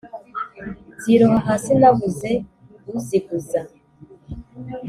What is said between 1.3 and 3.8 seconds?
hasi nabuze uziguza!